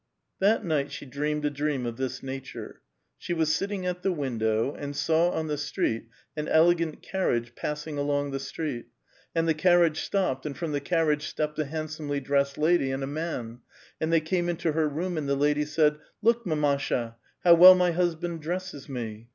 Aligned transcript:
That 0.39 0.65
night 0.65 0.87
sh(^ 0.87 1.07
dreamed 1.07 1.45
a 1.45 1.51
dream 1.51 1.85
of 1.85 1.97
this 1.97 2.23
nature: 2.23 2.81
^e 3.21 3.35
was 3.37 3.53
sitting 3.55 3.85
at 3.85 4.01
the 4.01 4.11
window, 4.11 4.73
and 4.73 4.95
saw 4.95 5.29
on 5.29 5.45
the 5.45 5.59
street 5.59 6.07
an 6.35 6.47
elegant 6.47 7.07
car 7.07 7.27
riage 7.29 7.55
passing 7.55 7.99
along 7.99 8.31
the 8.31 8.39
street, 8.39 8.87
and 9.35 9.47
the 9.47 9.53
carriage 9.53 9.99
stopped, 10.01 10.43
and 10.47 10.57
from 10.57 10.71
the 10.71 10.81
carriage 10.81 11.27
stepped 11.27 11.59
a 11.59 11.65
handsomely 11.65 12.19
dressed 12.19 12.57
lady" 12.57 12.89
and 12.89 13.03
a 13.03 13.05
man, 13.05 13.59
and 13.99 14.11
thev 14.11 14.25
came 14.25 14.49
into 14.49 14.71
her 14.71 14.89
room, 14.89 15.19
and 15.19 15.29
the 15.29 15.37
ladv 15.37 15.67
said," 15.67 15.99
Look. 16.23 16.45
mamasha^ 16.47 17.13
how 17.43 17.53
well 17.53 17.75
my 17.75 17.91
husband 17.91 18.41
di*esses 18.41 18.89
me 18.89 19.29